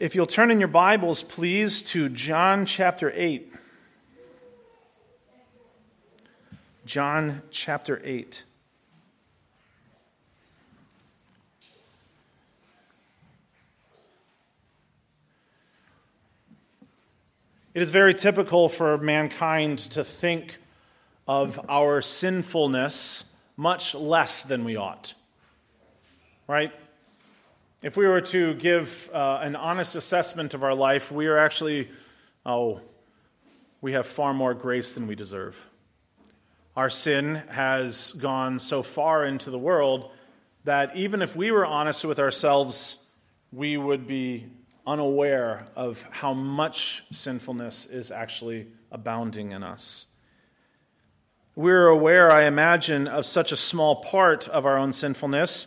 [0.00, 3.52] if you'll turn in your Bibles, please, to John chapter 8.
[6.84, 8.44] John chapter 8.
[17.74, 20.58] It is very typical for mankind to think
[21.28, 25.14] of our sinfulness much less than we ought.
[26.48, 26.72] Right?
[27.82, 31.90] If we were to give uh, an honest assessment of our life, we are actually,
[32.46, 32.80] oh,
[33.82, 35.60] we have far more grace than we deserve.
[36.74, 40.10] Our sin has gone so far into the world
[40.64, 43.04] that even if we were honest with ourselves,
[43.52, 44.46] we would be
[44.86, 50.06] unaware of how much sinfulness is actually abounding in us.
[51.54, 55.66] We're aware, I imagine, of such a small part of our own sinfulness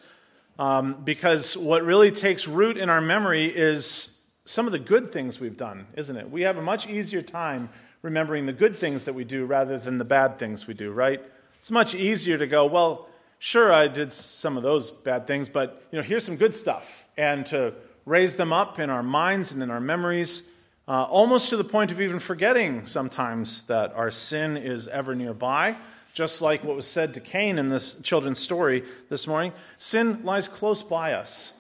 [0.60, 5.40] um, because what really takes root in our memory is some of the good things
[5.40, 6.30] we've done, isn't it?
[6.30, 7.70] We have a much easier time
[8.02, 11.22] remembering the good things that we do rather than the bad things we do, right?
[11.56, 13.08] It's much easier to go, well,
[13.40, 17.08] sure, I did some of those bad things, but you know, here's some good stuff,
[17.18, 17.74] and to
[18.06, 20.44] raise them up in our minds and in our memories,
[20.90, 25.78] uh, almost to the point of even forgetting sometimes that our sin is ever nearby.
[26.20, 30.50] Just like what was said to Cain in this children's story this morning, sin lies
[30.50, 31.54] close by us,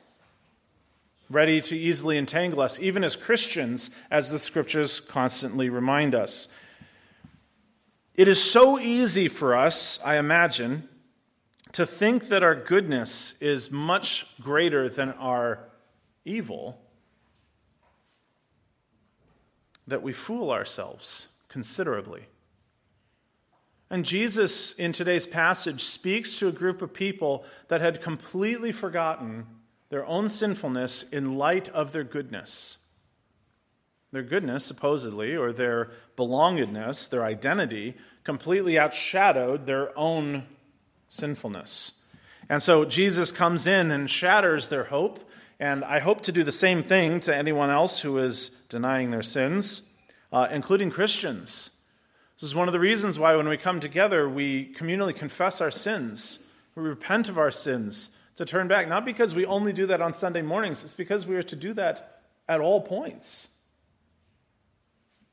[1.30, 6.50] ready to easily entangle us, even as Christians, as the scriptures constantly remind us.
[8.16, 10.90] It is so easy for us, I imagine,
[11.72, 15.70] to think that our goodness is much greater than our
[16.26, 16.82] evil
[19.88, 22.26] that we fool ourselves considerably.
[23.90, 29.48] And Jesus, in today's passage, speaks to a group of people that had completely forgotten
[29.90, 32.80] their own sinfulness in light of their goodness.
[34.12, 40.46] Their goodness, supposedly, or their belongingness, their identity, completely outshadowed their own
[41.08, 41.94] sinfulness.
[42.48, 45.30] And so Jesus comes in and shatters their hope
[45.60, 49.24] and I hope to do the same thing to anyone else who is denying their
[49.24, 49.82] sins,
[50.32, 51.72] uh, including Christians.
[52.40, 55.72] This is one of the reasons why, when we come together, we communally confess our
[55.72, 56.40] sins.
[56.76, 60.14] We repent of our sins to turn back, not because we only do that on
[60.14, 63.50] Sunday mornings, it's because we are to do that at all points.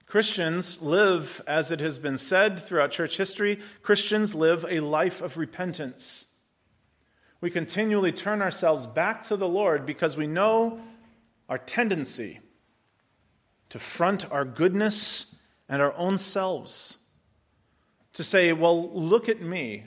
[0.07, 5.37] Christians live, as it has been said throughout church history, Christians live a life of
[5.37, 6.27] repentance
[7.41, 10.81] we continually turn ourselves back to the Lord because we know
[11.49, 12.41] our tendency
[13.69, 15.36] to front our goodness
[15.69, 16.99] and our own selves.
[18.15, 19.85] To say, well, look at me.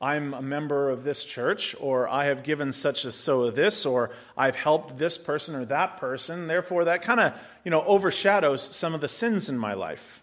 [0.00, 3.86] I'm a member of this church, or I have given such a so of this,
[3.86, 6.48] or I've helped this person or that person.
[6.48, 10.22] Therefore, that kind of you know overshadows some of the sins in my life.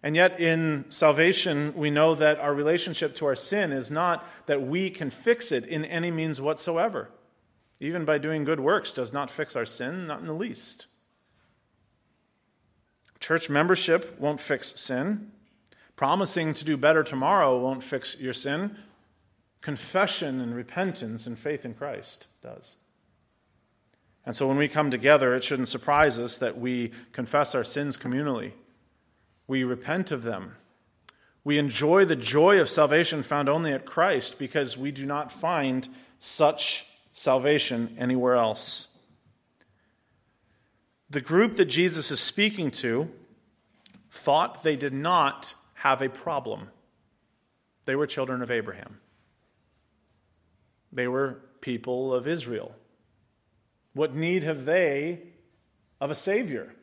[0.00, 4.62] And yet, in salvation, we know that our relationship to our sin is not that
[4.62, 7.10] we can fix it in any means whatsoever.
[7.80, 10.86] Even by doing good works does not fix our sin, not in the least.
[13.20, 15.32] Church membership won't fix sin.
[15.96, 18.76] Promising to do better tomorrow won't fix your sin.
[19.60, 22.76] Confession and repentance and faith in Christ does.
[24.24, 27.96] And so when we come together, it shouldn't surprise us that we confess our sins
[27.96, 28.52] communally
[29.48, 30.54] we repent of them.
[31.42, 35.88] We enjoy the joy of salvation found only at Christ because we do not find
[36.18, 38.88] such salvation anywhere else.
[41.10, 43.10] The group that Jesus is speaking to
[44.10, 46.68] thought they did not have a problem.
[47.84, 49.00] They were children of Abraham,
[50.92, 52.74] they were people of Israel.
[53.94, 55.22] What need have they
[56.00, 56.74] of a Savior?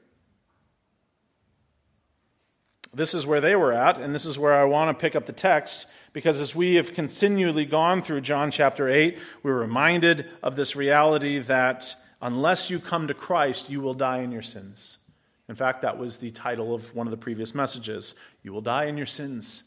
[2.94, 5.25] This is where they were at, and this is where I want to pick up
[5.25, 10.56] the text because as we have continually gone through John chapter 8, we're reminded of
[10.56, 15.00] this reality that unless you come to Christ, you will die in your sins.
[15.47, 18.15] In fact, that was the title of one of the previous messages.
[18.41, 19.63] You will die in your sins.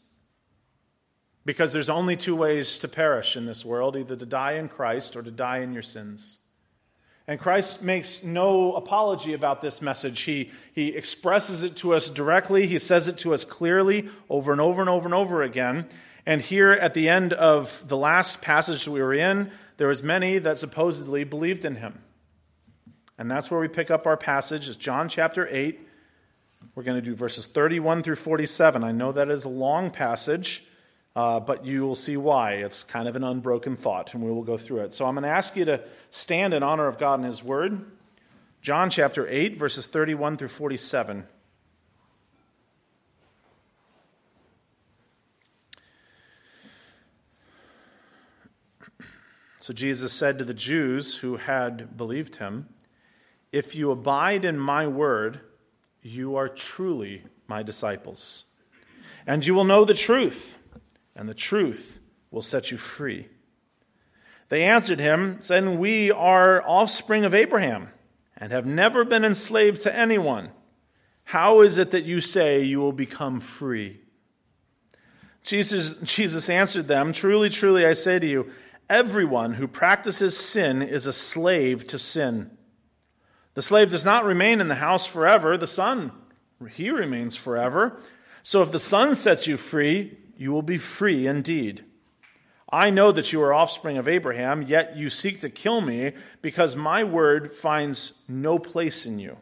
[1.45, 5.15] Because there's only two ways to perish in this world either to die in Christ
[5.15, 6.39] or to die in your sins.
[7.27, 10.21] And Christ makes no apology about this message.
[10.21, 14.59] He, he expresses it to us directly, he says it to us clearly over and
[14.59, 15.87] over and over and over again.
[16.25, 20.39] And here at the end of the last passage we were in, there was many
[20.39, 21.99] that supposedly believed in him.
[23.19, 24.67] And that's where we pick up our passage.
[24.67, 25.87] It's John chapter 8.
[26.73, 28.83] We're going to do verses 31 through 47.
[28.83, 30.63] I know that is a long passage.
[31.15, 32.53] Uh, but you will see why.
[32.53, 34.93] It's kind of an unbroken thought, and we will go through it.
[34.93, 35.81] So I'm going to ask you to
[36.11, 37.83] stand in honor of God and His Word.
[38.61, 41.25] John chapter 8, verses 31 through 47.
[49.59, 52.69] So Jesus said to the Jews who had believed him,
[53.51, 55.41] If you abide in my word,
[56.01, 58.45] you are truly my disciples.
[59.25, 60.57] And you will know the truth,
[61.15, 61.99] and the truth
[62.31, 63.27] will set you free.
[64.49, 67.89] They answered him, saying, We are offspring of Abraham
[68.37, 70.49] and have never been enslaved to anyone.
[71.25, 74.01] How is it that you say you will become free?
[75.43, 78.51] Jesus, Jesus answered them, Truly, truly, I say to you,
[78.89, 82.51] everyone who practices sin is a slave to sin.
[83.55, 86.11] The slave does not remain in the house forever, the son,
[86.71, 87.99] he remains forever.
[88.43, 91.83] So if the son sets you free, you will be free indeed.
[92.71, 96.75] I know that you are offspring of Abraham, yet you seek to kill me because
[96.75, 99.37] my word finds no place in you.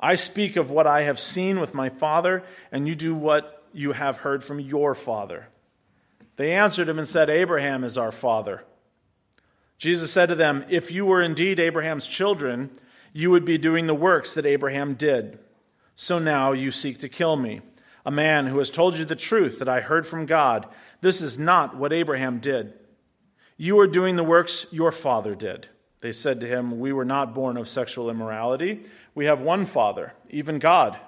[0.00, 3.92] I speak of what I have seen with my father, and you do what you
[3.92, 5.48] have heard from your father.
[6.36, 8.64] They answered him and said, Abraham is our father.
[9.76, 12.70] Jesus said to them, If you were indeed Abraham's children,
[13.12, 15.38] you would be doing the works that Abraham did.
[15.94, 17.60] So now you seek to kill me,
[18.06, 20.66] a man who has told you the truth that I heard from God.
[21.00, 22.72] This is not what Abraham did.
[23.56, 25.68] You are doing the works your father did.
[26.00, 28.82] They said to him, We were not born of sexual immorality.
[29.14, 30.98] We have one father, even God.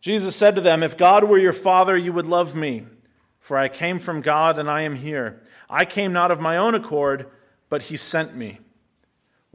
[0.00, 2.86] Jesus said to them, If God were your father, you would love me,
[3.40, 5.42] for I came from God and I am here.
[5.68, 7.28] I came not of my own accord,
[7.68, 8.60] but he sent me.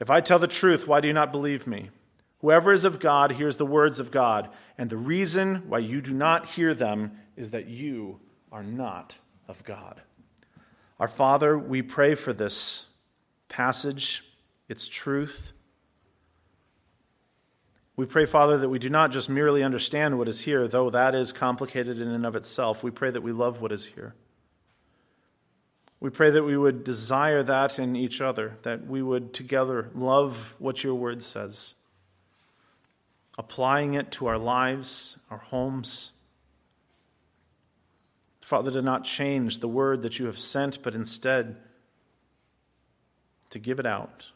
[0.00, 1.90] If I tell the truth, why do you not believe me?
[2.40, 6.12] Whoever is of God hears the words of God, and the reason why you do
[6.12, 8.20] not hear them is that you
[8.52, 9.16] are not
[9.48, 10.02] of God.
[11.00, 12.86] Our Father, we pray for this
[13.48, 14.24] passage,
[14.68, 15.52] its truth.
[17.96, 21.14] We pray, Father, that we do not just merely understand what is here, though that
[21.14, 22.82] is complicated in and of itself.
[22.82, 24.14] We pray that we love what is here.
[26.04, 30.54] We pray that we would desire that in each other, that we would together love
[30.58, 31.76] what your word says
[33.38, 36.12] applying it to our lives, our homes.
[38.42, 41.56] Father, to not change the word that you have sent, but instead
[43.48, 44.30] to give it out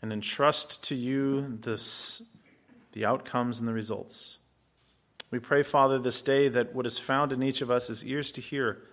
[0.00, 2.22] and entrust to you this,
[2.92, 4.38] the outcomes and the results.
[5.30, 8.32] We pray, Father, this day that what is found in each of us is ears
[8.32, 8.84] to hear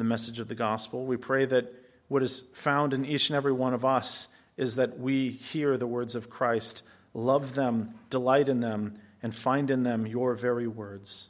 [0.00, 1.06] the message of the gospel.
[1.06, 1.72] We pray that
[2.08, 4.26] what is found in each and every one of us
[4.56, 6.82] is that we hear the words of Christ
[7.14, 11.28] love them, delight in them, and find in them your very words.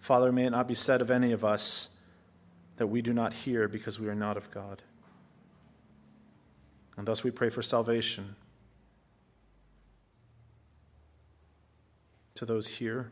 [0.00, 1.88] Father, may it not be said of any of us
[2.76, 4.82] that we do not hear because we are not of God.
[6.96, 8.36] And thus we pray for salvation
[12.34, 13.10] to those here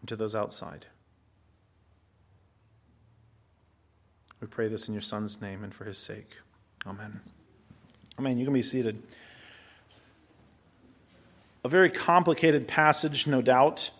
[0.00, 0.86] and to those outside.
[4.42, 6.28] We pray this in your Son's name and for his sake.
[6.84, 7.20] Amen.
[8.18, 8.38] Amen.
[8.38, 9.00] You can be seated.
[11.62, 13.92] A very complicated passage, no doubt,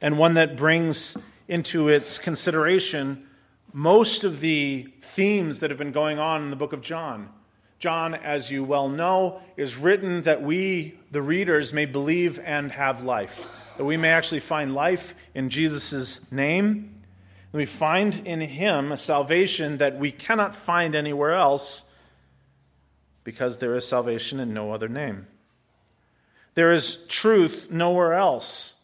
[0.00, 3.28] and one that brings into its consideration
[3.72, 7.28] most of the themes that have been going on in the book of John.
[7.78, 13.04] John, as you well know, is written that we, the readers, may believe and have
[13.04, 13.46] life,
[13.76, 16.93] that we may actually find life in Jesus' name.
[17.54, 21.84] We find in him a salvation that we cannot find anywhere else
[23.22, 25.28] because there is salvation in no other name.
[26.54, 28.74] There is truth nowhere else.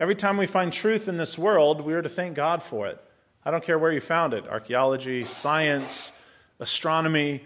[0.00, 2.98] Every time we find truth in this world, we are to thank God for it.
[3.44, 6.18] I don't care where you found it archaeology, science,
[6.60, 7.44] astronomy,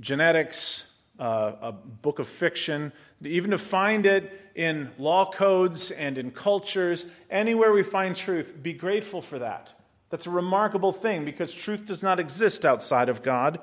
[0.00, 0.90] genetics,
[1.20, 2.90] uh, a book of fiction,
[3.22, 8.72] even to find it in law codes and in cultures, anywhere we find truth, be
[8.72, 9.74] grateful for that.
[10.10, 13.60] That's a remarkable thing because truth does not exist outside of God.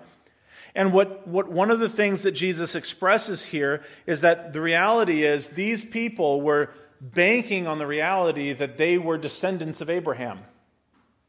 [0.76, 5.24] And what, what one of the things that Jesus expresses here is that the reality
[5.24, 10.40] is these people were banking on the reality that they were descendants of Abraham.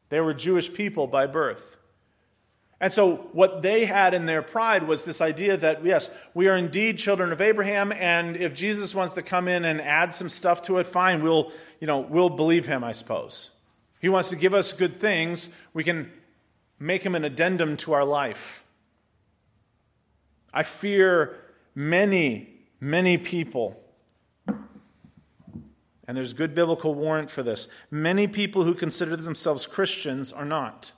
[0.09, 1.77] They were Jewish people by birth.
[2.81, 6.57] And so, what they had in their pride was this idea that, yes, we are
[6.57, 10.61] indeed children of Abraham, and if Jesus wants to come in and add some stuff
[10.63, 13.51] to it, fine, we'll, you know, we'll believe him, I suppose.
[14.01, 16.11] He wants to give us good things, we can
[16.77, 18.65] make him an addendum to our life.
[20.53, 21.39] I fear
[21.73, 22.49] many,
[22.81, 23.81] many people,
[26.07, 27.69] and there's good biblical warrant for this.
[27.89, 30.91] Many people who consider themselves Christians are not.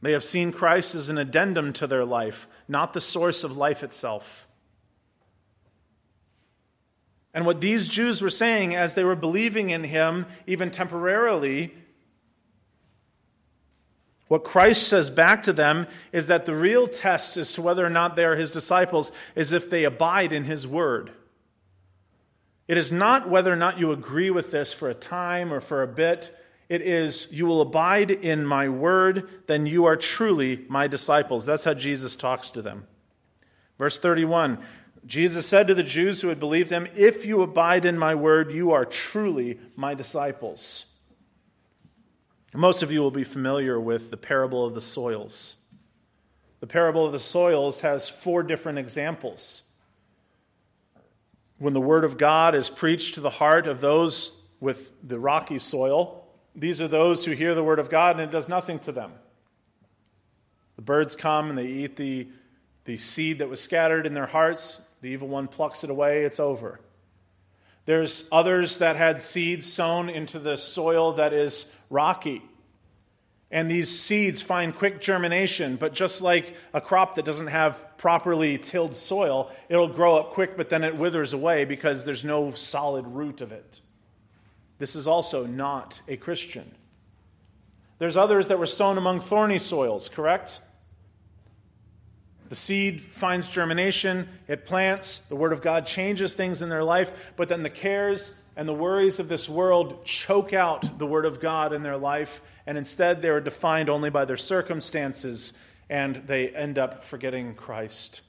[0.00, 3.82] They have seen Christ as an addendum to their life, not the source of life
[3.82, 4.46] itself.
[7.34, 11.74] And what these Jews were saying as they were believing in him, even temporarily,
[14.28, 17.90] what Christ says back to them is that the real test as to whether or
[17.90, 21.12] not they are his disciples is if they abide in his word.
[22.66, 25.82] It is not whether or not you agree with this for a time or for
[25.82, 26.36] a bit.
[26.68, 31.46] It is, you will abide in my word, then you are truly my disciples.
[31.46, 32.86] That's how Jesus talks to them.
[33.78, 34.58] Verse 31
[35.06, 38.52] Jesus said to the Jews who had believed him, If you abide in my word,
[38.52, 40.86] you are truly my disciples.
[42.54, 45.62] Most of you will be familiar with the parable of the soils.
[46.60, 49.62] The parable of the soils has four different examples.
[51.58, 55.58] When the word of God is preached to the heart of those with the rocky
[55.58, 56.17] soil,
[56.58, 59.12] these are those who hear the word of God and it does nothing to them.
[60.76, 62.28] The birds come and they eat the,
[62.84, 64.82] the seed that was scattered in their hearts.
[65.00, 66.80] The evil one plucks it away, it's over.
[67.84, 72.42] There's others that had seeds sown into the soil that is rocky.
[73.50, 78.58] And these seeds find quick germination, but just like a crop that doesn't have properly
[78.58, 83.06] tilled soil, it'll grow up quick, but then it withers away because there's no solid
[83.06, 83.80] root of it.
[84.78, 86.74] This is also not a Christian.
[87.98, 90.60] There's others that were sown among thorny soils, correct?
[92.48, 97.32] The seed finds germination, it plants, the Word of God changes things in their life,
[97.36, 101.40] but then the cares and the worries of this world choke out the Word of
[101.40, 105.58] God in their life, and instead they are defined only by their circumstances,
[105.90, 108.22] and they end up forgetting Christ.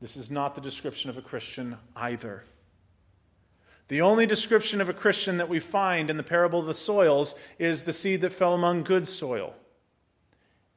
[0.00, 2.44] This is not the description of a Christian either.
[3.88, 7.34] The only description of a Christian that we find in the parable of the soils
[7.58, 9.54] is the seed that fell among good soil.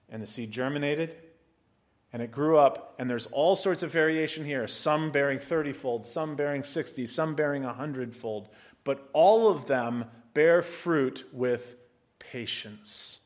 [0.10, 1.16] And the seed germinated,
[2.12, 6.06] and it grew up, and there's all sorts of variation here some bearing 30 fold,
[6.06, 8.50] some bearing 60, some bearing 100 fold.
[8.84, 11.76] But all of them bear fruit with
[12.20, 13.22] patience.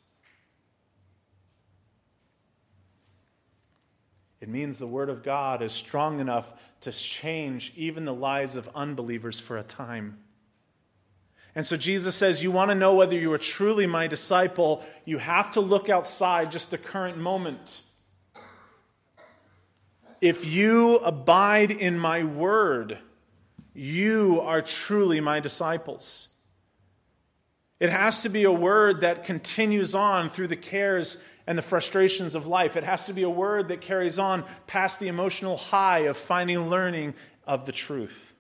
[4.42, 8.68] It means the Word of God is strong enough to change even the lives of
[8.74, 10.18] unbelievers for a time.
[11.54, 15.20] And so Jesus says, You want to know whether you are truly my disciple, you
[15.20, 17.82] have to look outside just the current moment.
[20.22, 22.98] If you abide in my word,
[23.74, 26.30] you are truly my disciples.
[27.80, 32.34] It has to be a word that continues on through the cares and the frustrations
[32.34, 32.78] of life.
[32.78, 36.70] It has to be a word that carries on past the emotional high of finding
[36.70, 37.14] learning
[37.46, 38.34] of the truth.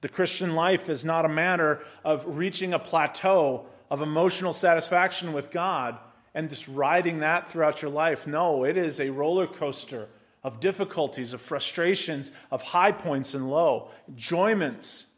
[0.00, 5.50] The Christian life is not a matter of reaching a plateau of emotional satisfaction with
[5.50, 5.98] God
[6.34, 8.26] and just riding that throughout your life.
[8.26, 10.08] No, it is a roller coaster
[10.42, 15.08] of difficulties, of frustrations, of high points and low, enjoyments.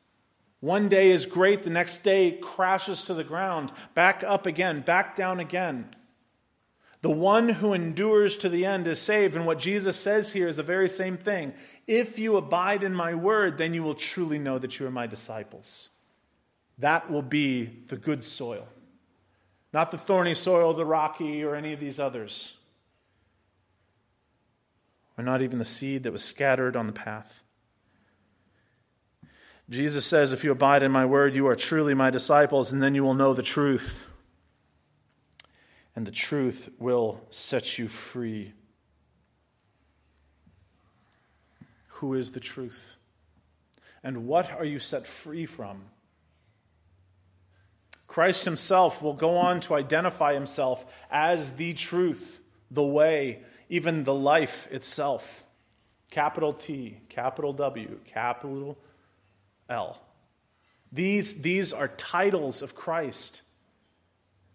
[0.59, 5.15] One day is great, the next day crashes to the ground, back up again, back
[5.15, 5.91] down again.
[7.03, 9.35] The one who endures to the end is saved.
[9.35, 11.55] And what Jesus says here is the very same thing.
[11.87, 15.07] If you abide in my word, then you will truly know that you are my
[15.07, 15.91] disciples.
[16.79, 18.67] That will be the good soil,
[19.73, 22.55] not the thorny soil, the rocky, or any of these others,
[25.17, 27.43] or not even the seed that was scattered on the path.
[29.69, 32.95] Jesus says, If you abide in my word, you are truly my disciples, and then
[32.95, 34.07] you will know the truth
[35.95, 38.53] and the truth will set you free.
[41.89, 42.97] Who is the truth?
[44.03, 45.83] And what are you set free from?
[48.07, 54.15] Christ himself will go on to identify himself as the truth, the way, even the
[54.15, 55.45] life itself.
[56.11, 58.77] Capital T, capital W, capital
[59.69, 60.03] L.
[60.91, 63.43] These, these are titles of Christ.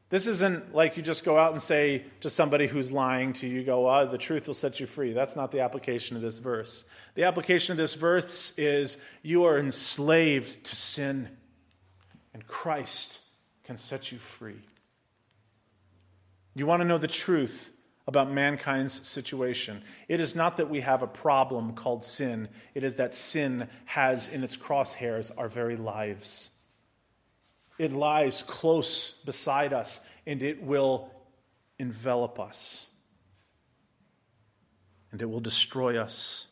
[0.09, 3.63] This isn't like you just go out and say to somebody who's lying to you,
[3.63, 5.13] go, the truth will set you free.
[5.13, 6.85] That's not the application of this verse.
[7.15, 11.29] The application of this verse is you are enslaved to sin,
[12.33, 13.19] and Christ
[13.63, 14.61] can set you free.
[16.53, 17.73] You want to know the truth
[18.07, 19.81] about mankind's situation.
[20.07, 24.27] It is not that we have a problem called sin, it is that sin has
[24.27, 26.51] in its crosshairs our very lives.
[27.77, 31.11] It lies close beside us and it will
[31.77, 32.87] envelop us
[35.11, 36.47] and it will destroy us.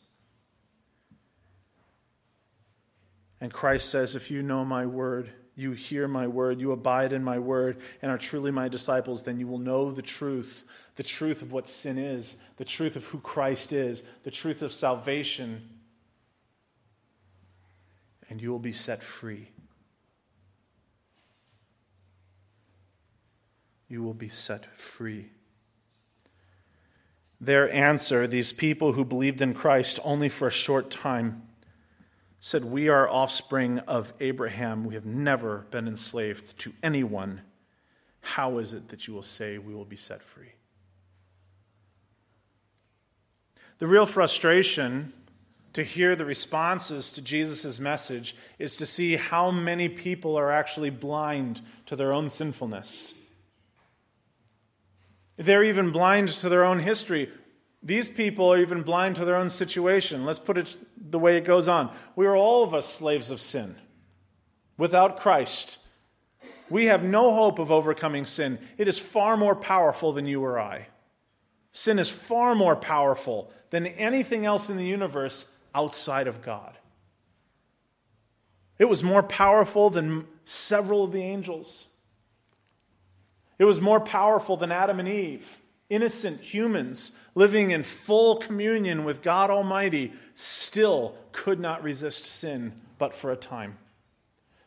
[3.42, 7.24] And Christ says, If you know my word, you hear my word, you abide in
[7.24, 10.65] my word, and are truly my disciples, then you will know the truth
[10.96, 14.72] the truth of what sin is, the truth of who Christ is, the truth of
[14.72, 15.70] salvation,
[18.30, 19.50] and you will be set free.
[23.94, 25.28] You will be set free.
[27.40, 31.44] Their answer, these people who believed in Christ only for a short time,
[32.40, 34.84] said, We are offspring of Abraham.
[34.84, 37.42] We have never been enslaved to anyone.
[38.22, 40.54] How is it that you will say we will be set free?
[43.78, 45.14] The real frustration
[45.74, 50.90] to hear the responses to Jesus' message is to see how many people are actually
[50.90, 53.14] blind to their own sinfulness.
[55.38, 57.30] They're even blind to their own history.
[57.82, 60.25] These people are even blind to their own situation.
[60.25, 61.94] Let's put it the way it goes on.
[62.16, 63.75] We are all of us slaves of sin.
[64.78, 65.80] Without Christ,
[66.70, 68.58] we have no hope of overcoming sin.
[68.78, 70.88] It is far more powerful than you or I.
[71.72, 76.78] Sin is far more powerful than anything else in the universe outside of God.
[78.80, 81.88] It was more powerful than several of the angels.
[83.60, 89.22] It was more powerful than Adam and Eve, innocent humans living in full communion with
[89.22, 93.77] God Almighty, still could not resist sin but for a time.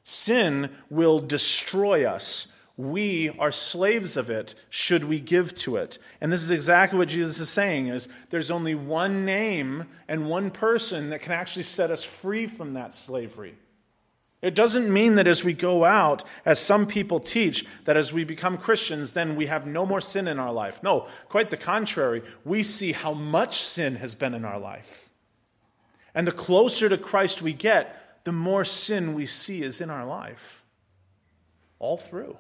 [0.05, 2.49] Sin will destroy us.
[2.77, 5.99] We are slaves of it should we give to it.
[6.21, 10.51] And this is exactly what Jesus is saying is there's only one name and one
[10.51, 13.57] person that can actually set us free from that slavery.
[14.43, 18.23] It doesn't mean that as we go out, as some people teach, that as we
[18.23, 20.83] become Christians, then we have no more sin in our life.
[20.83, 22.23] No, quite the contrary.
[22.45, 25.11] We see how much sin has been in our life.
[26.15, 30.05] And the closer to Christ we get, the more sin we see is in our
[30.05, 30.63] life.
[31.79, 32.37] All through.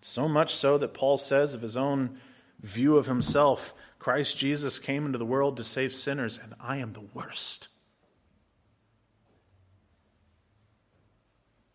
[0.00, 2.18] So much so that Paul says of his own
[2.60, 6.92] view of himself Christ Jesus came into the world to save sinners, and I am
[6.92, 7.68] the worst.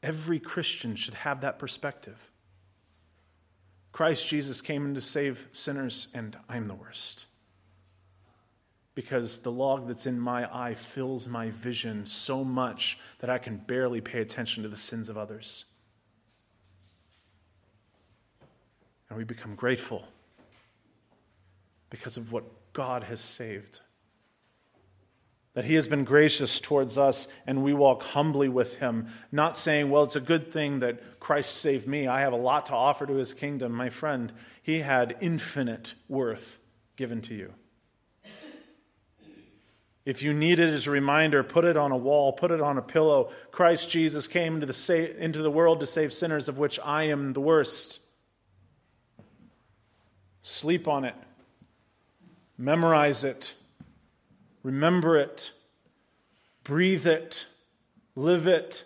[0.04, 2.32] Every Christian should have that perspective.
[3.92, 7.26] Christ Jesus came in to save sinners, and I'm the worst.
[8.96, 13.58] Because the log that's in my eye fills my vision so much that I can
[13.58, 15.66] barely pay attention to the sins of others.
[19.10, 20.08] And we become grateful
[21.90, 23.82] because of what God has saved
[25.54, 29.90] that he has been gracious towards us and we walk humbly with him, not saying,
[29.90, 32.08] well, it's a good thing that Christ saved me.
[32.08, 33.74] I have a lot to offer to his kingdom.
[33.74, 36.60] My friend, he had infinite worth
[36.96, 37.54] given to you.
[40.04, 42.78] If you need it as a reminder, put it on a wall, put it on
[42.78, 43.30] a pillow.
[43.52, 47.04] Christ Jesus came into the, sa- into the world to save sinners, of which I
[47.04, 48.00] am the worst.
[50.42, 51.14] Sleep on it,
[52.58, 53.54] memorize it
[54.64, 55.52] Remember it,
[56.64, 57.48] breathe it,
[58.16, 58.86] live it,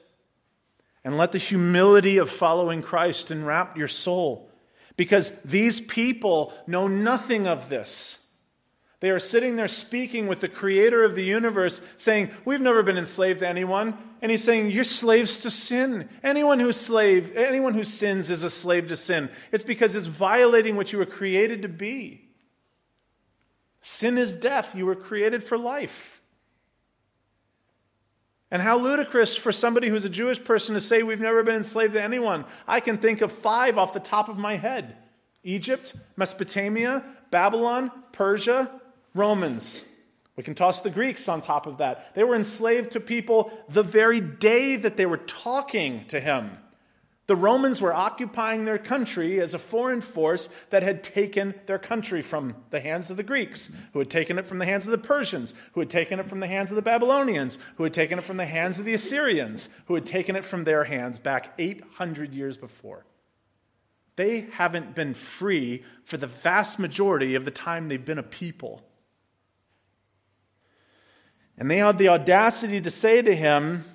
[1.04, 4.50] and let the humility of following Christ enwrap your soul.
[4.98, 8.26] Because these people know nothing of this.
[9.02, 12.98] They are sitting there speaking with the creator of the universe, saying, We've never been
[12.98, 13.98] enslaved to anyone.
[14.22, 16.10] And he's saying, You're slaves to sin.
[16.24, 19.30] Anyone who's slave, anyone who sins is a slave to sin.
[19.52, 22.25] It's because it's violating what you were created to be.
[23.88, 24.74] Sin is death.
[24.74, 26.20] You were created for life.
[28.50, 31.94] And how ludicrous for somebody who's a Jewish person to say we've never been enslaved
[31.94, 32.46] to anyone.
[32.68, 34.98] I can think of five off the top of my head
[35.44, 38.72] Egypt, Mesopotamia, Babylon, Persia,
[39.14, 39.86] Romans.
[40.36, 42.16] We can toss the Greeks on top of that.
[42.16, 46.58] They were enslaved to people the very day that they were talking to him.
[47.28, 52.22] The Romans were occupying their country as a foreign force that had taken their country
[52.22, 55.00] from the hands of the Greeks, who had taken it from the hands of the
[55.00, 58.26] Persians, who had taken it from the hands of the Babylonians, who had taken it
[58.26, 62.32] from the hands of the Assyrians, who had taken it from their hands back 800
[62.34, 63.06] years before.
[64.18, 68.84] They haven't been free for the vast majority of the time they've been a people.
[71.58, 73.86] And they had the audacity to say to him,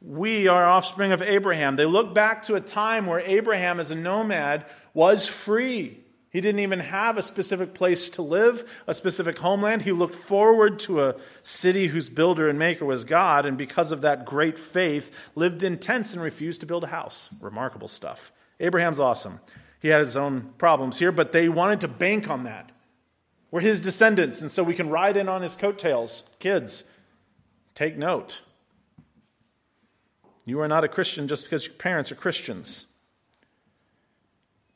[0.00, 1.76] We are offspring of Abraham.
[1.76, 6.00] They look back to a time where Abraham, as a nomad, was free.
[6.30, 9.82] He didn't even have a specific place to live, a specific homeland.
[9.82, 14.00] He looked forward to a city whose builder and maker was God, and because of
[14.02, 17.30] that great faith, lived in tents and refused to build a house.
[17.40, 18.32] Remarkable stuff.
[18.60, 19.40] Abraham's awesome.
[19.80, 22.70] He had his own problems here, but they wanted to bank on that.
[23.50, 26.24] We're his descendants, and so we can ride in on his coattails.
[26.38, 26.84] Kids,
[27.74, 28.42] take note.
[30.44, 32.86] You are not a Christian just because your parents are Christians.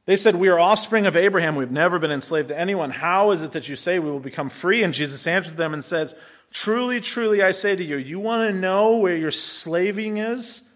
[0.07, 1.57] They said, We are offspring of Abraham.
[1.57, 2.91] We've never been enslaved to anyone.
[2.91, 4.83] How is it that you say we will become free?
[4.83, 6.15] And Jesus answered them and says,
[6.51, 10.69] Truly, truly, I say to you, you want to know where your slaving is?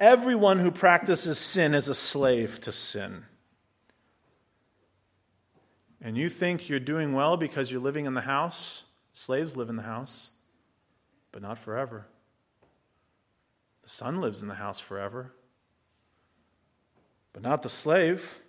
[0.00, 3.24] Everyone who practices sin is a slave to sin.
[6.00, 8.84] And you think you're doing well because you're living in the house?
[9.12, 10.30] Slaves live in the house,
[11.30, 12.06] but not forever.
[13.90, 15.32] Son lives in the house forever,
[17.32, 18.40] but not the slave.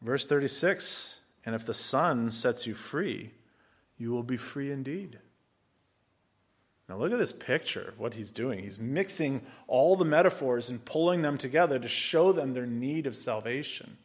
[0.00, 3.32] Verse 36 And if the Son sets you free,
[3.98, 5.18] you will be free indeed.
[6.88, 8.60] Now, look at this picture of what he's doing.
[8.60, 13.16] He's mixing all the metaphors and pulling them together to show them their need of
[13.16, 13.96] salvation.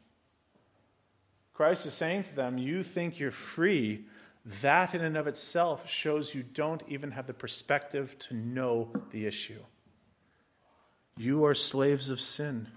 [1.53, 4.05] Christ is saying to them, You think you're free.
[4.45, 9.25] That, in and of itself, shows you don't even have the perspective to know the
[9.25, 9.59] issue.
[11.17, 12.67] You are slaves of sin.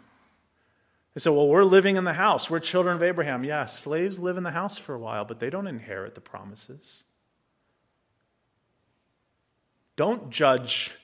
[1.15, 2.49] They say, well, we're living in the house.
[2.49, 3.45] We're children of Abraham.
[3.45, 7.05] Yeah, slaves live in the house for a while, but they don't inherit the promises.
[9.97, 10.95] Don't judge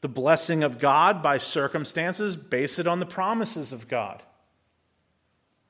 [0.00, 4.22] the blessing of God by circumstances, base it on the promises of God.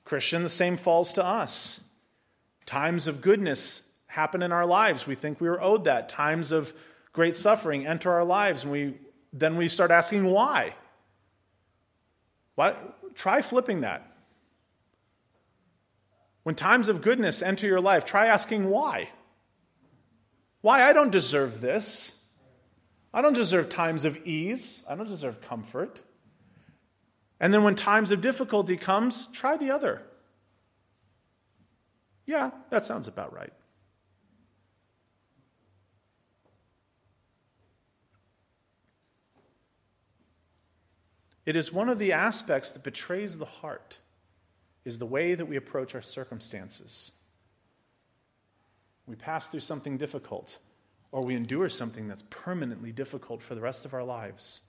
[0.05, 1.81] Christian, the same falls to us.
[2.65, 5.07] Times of goodness happen in our lives.
[5.07, 6.09] We think we were owed that.
[6.09, 6.75] Times of
[7.12, 8.94] great suffering enter our lives, and we,
[9.33, 10.75] then we start asking why.
[12.57, 12.75] Why,
[13.14, 14.07] try flipping that.
[16.42, 19.11] When times of goodness enter your life, try asking why.
[20.61, 20.83] Why?
[20.83, 22.20] I don't deserve this.
[23.14, 24.83] I don't deserve times of ease.
[24.88, 26.01] I don't deserve comfort.
[27.38, 30.03] And then when times of difficulty comes, try the other.
[32.27, 33.53] Yeah, that sounds about right.
[41.46, 43.98] It is one of the aspects that betrays the heart,
[44.85, 47.12] is the way that we approach our circumstances.
[49.07, 50.59] We pass through something difficult,
[51.12, 54.62] or we endure something that's permanently difficult for the rest of our lives.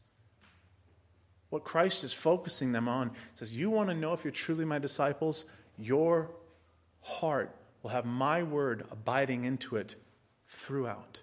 [1.49, 4.79] What Christ is focusing them on says, You want to know if you're truly my
[4.79, 5.45] disciples?
[5.77, 6.31] Your
[7.01, 7.53] heart
[7.83, 9.95] will have my word abiding into it
[10.47, 11.19] throughout.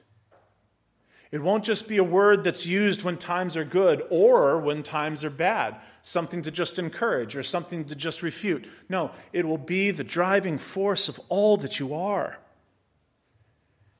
[1.30, 5.22] It won't just be a word that's used when times are good or when times
[5.24, 8.66] are bad, something to just encourage or something to just refute.
[8.88, 12.38] No, it will be the driving force of all that you are.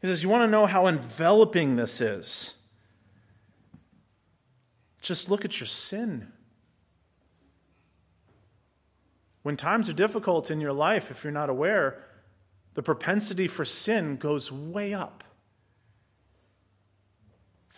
[0.01, 2.55] He says, You want to know how enveloping this is?
[5.03, 6.33] Just look at your sin.
[9.43, 12.03] When times are difficult in your life, if you're not aware,
[12.75, 15.25] the propensity for sin goes way up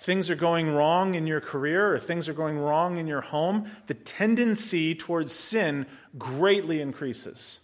[0.00, 3.70] things are going wrong in your career or things are going wrong in your home,
[3.86, 5.84] the tendency towards sin
[6.16, 7.60] greatly increases.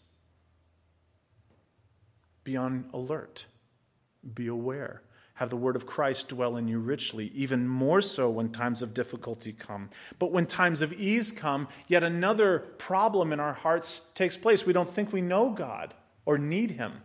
[2.45, 3.47] Be on alert,
[4.35, 5.03] be aware.
[5.35, 8.95] Have the word of Christ dwell in you richly, even more so when times of
[8.95, 9.91] difficulty come.
[10.19, 14.65] But when times of ease come, yet another problem in our hearts takes place.
[14.65, 15.95] We don't think we know God
[16.25, 17.03] or need Him.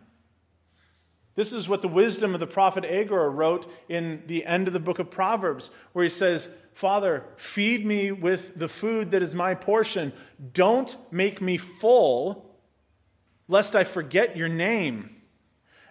[1.34, 4.80] This is what the wisdom of the prophet Agur wrote in the end of the
[4.80, 9.54] book of Proverbs, where he says, Father, feed me with the food that is my
[9.54, 10.12] portion.
[10.52, 12.54] Don't make me full,
[13.48, 15.16] lest I forget your name.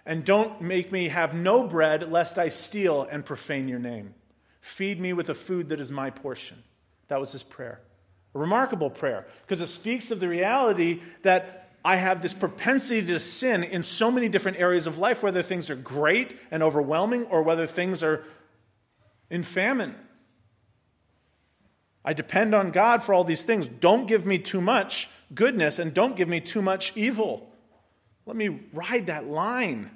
[0.04, 4.14] And don't make me have no bread, lest I steal and profane your name.
[4.60, 6.62] Feed me with the food that is my portion.
[7.08, 7.80] That was his prayer.
[8.34, 13.18] A remarkable prayer, because it speaks of the reality that I have this propensity to
[13.18, 17.42] sin in so many different areas of life, whether things are great and overwhelming or
[17.42, 18.24] whether things are
[19.30, 19.96] in famine.
[22.04, 23.66] I depend on God for all these things.
[23.66, 27.50] Don't give me too much goodness and don't give me too much evil.
[28.26, 29.90] Let me ride that line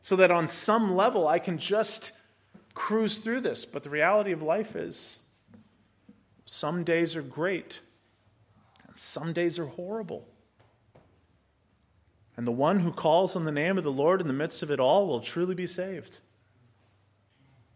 [0.00, 2.12] so that on some level I can just
[2.74, 3.64] cruise through this.
[3.64, 5.18] But the reality of life is
[6.44, 7.80] some days are great,
[8.86, 10.28] and some days are horrible.
[12.42, 14.70] And the one who calls on the name of the Lord in the midst of
[14.72, 16.18] it all will truly be saved.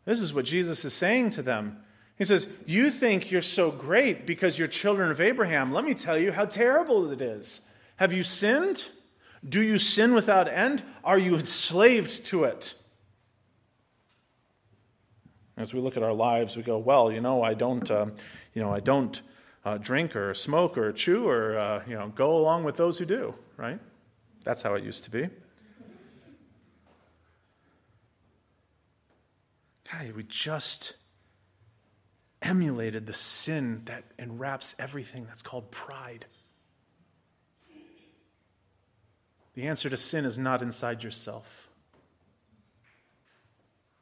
[0.05, 1.79] This is what Jesus is saying to them.
[2.19, 5.71] He says, You think you're so great because you're children of Abraham.
[5.71, 7.61] Let me tell you how terrible it is.
[7.99, 8.89] Have you sinned?
[9.49, 10.83] Do you sin without end?
[11.05, 12.75] Are you enslaved to it?
[15.57, 18.07] As we look at our lives, we go, Well, you know, I don't, uh,
[18.53, 19.23] you know, I don't
[19.65, 23.05] uh, drink or smoke or chew or, uh, you know, go along with those who
[23.05, 23.79] do, right?
[24.47, 25.29] That's how it used to be.
[29.93, 30.95] God, we just
[32.41, 36.27] emulated the sin that enwraps everything that's called pride.
[39.55, 41.69] The answer to sin is not inside yourself.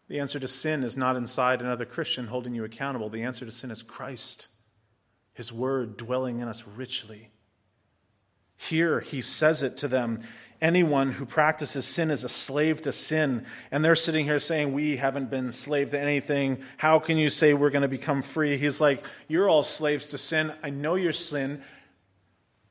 [0.08, 3.08] The answer to sin is not inside another Christian holding you accountable.
[3.08, 4.48] The answer to sin is Christ,
[5.32, 7.30] His Word dwelling in us richly.
[8.56, 10.22] Here, He says it to them
[10.64, 13.44] anyone who practices sin is a slave to sin.
[13.70, 16.62] And they're sitting here saying, We haven't been slave to anything.
[16.78, 18.56] How can you say we're going to become free?
[18.56, 20.52] He's like, You're all slaves to sin.
[20.62, 21.62] I know your sin.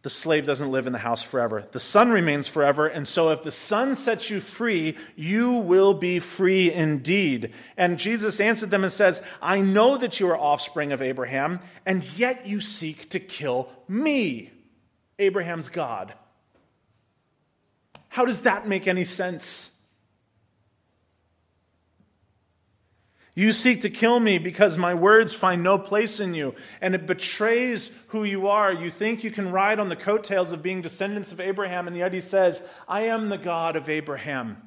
[0.02, 1.66] The slave doesn't live in the house forever.
[1.72, 2.88] The son remains forever.
[2.88, 7.54] And so if the son sets you free, you will be free indeed.
[7.78, 12.04] And Jesus answered them and says, I know that you are offspring of Abraham, and
[12.18, 14.52] yet you seek to kill me,
[15.20, 16.14] Abraham's God.
[18.10, 19.80] How does that make any sense?
[23.36, 27.08] You seek to kill me because my words find no place in you, and it
[27.08, 28.72] betrays who you are.
[28.72, 32.14] You think you can ride on the coattails of being descendants of Abraham, and yet
[32.14, 34.58] he says, I am the God of Abraham.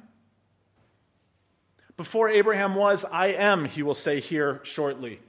[1.95, 5.21] Before Abraham was, I am, he will say here shortly,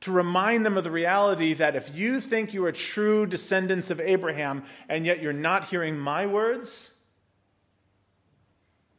[0.00, 4.00] to remind them of the reality that if you think you are true descendants of
[4.00, 6.96] Abraham, and yet you're not hearing my words,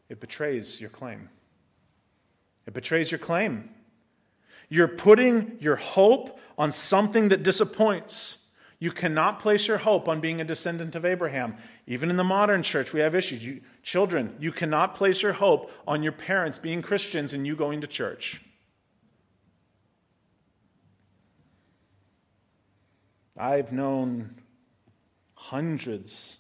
[0.10, 1.30] it betrays your claim.
[2.68, 3.70] It betrays your claim.
[4.70, 8.48] You're putting your hope on something that disappoints.
[8.80, 11.56] You cannot place your hope on being a descendant of Abraham.
[11.88, 13.46] Even in the modern church, we have issues.
[13.46, 17.82] You, children, you cannot place your hope on your parents being Christians and you going
[17.82, 18.42] to church.
[23.42, 24.36] I've known
[25.34, 26.38] hundreds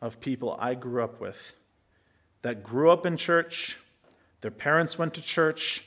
[0.00, 1.56] of people I grew up with
[2.40, 3.78] that grew up in church,
[4.40, 5.84] their parents went to church,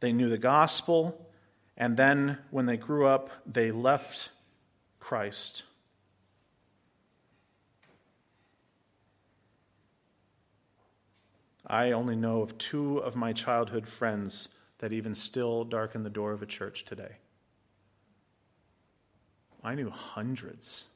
[0.00, 1.28] they knew the gospel,
[1.76, 4.30] and then when they grew up, they left
[4.98, 5.64] Christ.
[11.66, 14.48] I only know of two of my childhood friends
[14.78, 17.16] that even still darken the door of a church today.
[19.64, 20.88] I knew hundreds.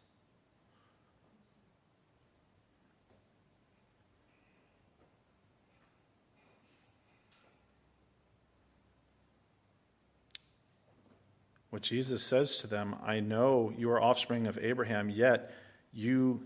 [11.71, 15.53] What Jesus says to them, I know you are offspring of Abraham, yet
[15.93, 16.43] you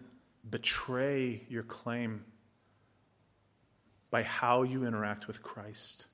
[0.48, 2.24] betray your claim
[4.10, 6.06] by how you interact with Christ.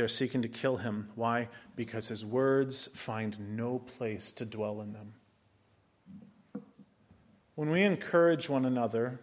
[0.00, 1.10] They're seeking to kill him.
[1.14, 1.50] Why?
[1.76, 5.12] Because his words find no place to dwell in them.
[7.54, 9.20] When we encourage one another,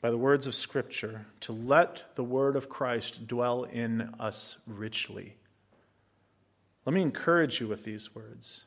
[0.00, 5.36] by the words of Scripture to let the word of Christ dwell in us richly.
[6.84, 8.64] Let me encourage you with these words.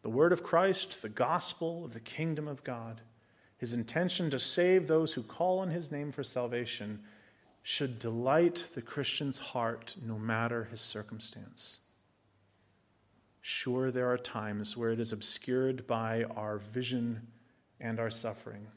[0.00, 3.02] The word of Christ, the gospel of the kingdom of God,
[3.58, 7.00] his intention to save those who call on his name for salvation,
[7.66, 11.80] should delight the Christian's heart no matter his circumstance.
[13.40, 17.26] Sure, there are times where it is obscured by our vision
[17.80, 18.68] and our suffering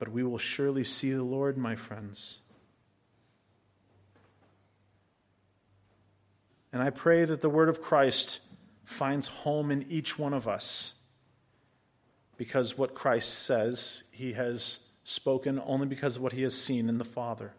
[0.00, 2.40] but we will surely see the Lord, my friends.
[6.72, 8.40] And I pray that the word of Christ
[8.82, 10.94] finds home in each one of us.
[12.38, 14.78] Because what Christ says, he has
[15.10, 17.52] spoken only because of what he has seen in the Father.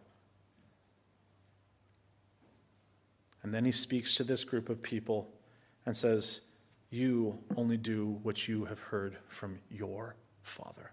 [3.42, 5.28] And then he speaks to this group of people
[5.84, 6.40] and says,
[6.90, 10.92] You only do what you have heard from your Father.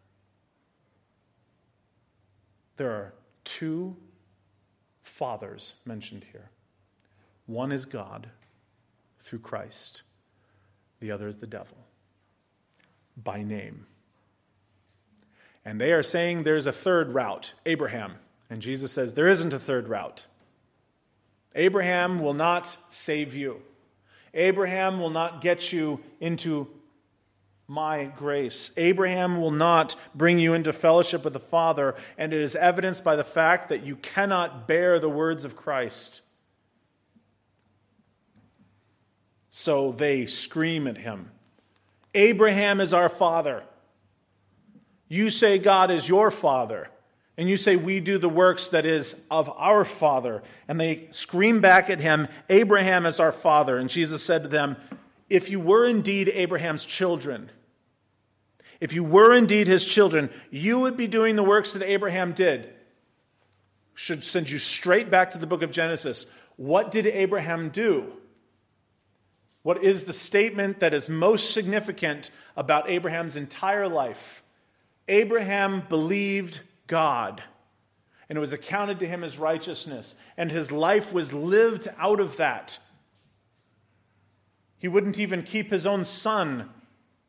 [2.75, 3.13] There are
[3.45, 3.95] two
[5.01, 6.49] fathers mentioned here
[7.45, 8.29] one is God
[9.17, 10.03] through Christ,
[10.99, 11.77] the other is the devil
[13.17, 13.85] by name.
[15.65, 18.15] And they are saying there's a third route, Abraham.
[18.49, 20.25] And Jesus says there isn't a third route.
[21.55, 23.61] Abraham will not save you.
[24.33, 26.67] Abraham will not get you into
[27.67, 28.71] my grace.
[28.77, 33.15] Abraham will not bring you into fellowship with the Father, and it is evidenced by
[33.15, 36.21] the fact that you cannot bear the words of Christ.
[39.49, 41.31] So they scream at him
[42.15, 43.63] Abraham is our father.
[45.09, 46.89] You say God is your father.
[47.35, 50.43] And you say, We do the works that is of our father.
[50.67, 53.77] And they scream back at him, Abraham is our father.
[53.77, 54.77] And Jesus said to them,
[55.29, 57.49] If you were indeed Abraham's children,
[58.79, 62.73] if you were indeed his children, you would be doing the works that Abraham did.
[63.93, 66.25] Should send you straight back to the book of Genesis.
[66.55, 68.13] What did Abraham do?
[69.63, 74.43] What is the statement that is most significant about Abraham's entire life?
[75.09, 77.43] Abraham believed God,
[78.29, 82.37] and it was accounted to him as righteousness, and his life was lived out of
[82.37, 82.79] that.
[84.77, 86.69] He wouldn't even keep his own son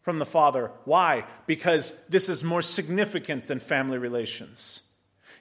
[0.03, 0.71] from the Father.
[0.85, 1.25] Why?
[1.47, 4.83] Because this is more significant than family relations.